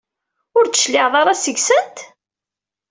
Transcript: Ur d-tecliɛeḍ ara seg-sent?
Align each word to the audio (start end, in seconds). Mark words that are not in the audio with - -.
Ur 0.57 0.65
d-tecliɛeḍ 0.65 1.15
ara 1.21 1.39
seg-sent? 1.43 1.97